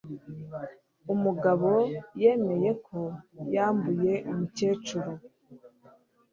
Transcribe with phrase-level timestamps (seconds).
[1.13, 1.69] umugabo
[2.21, 2.99] yemeye ko
[3.53, 5.11] yambuye umukecuru